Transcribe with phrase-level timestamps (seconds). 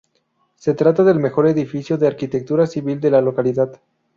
[0.55, 3.79] Se trata del mejor edificio de arquitectura civil de la localidad.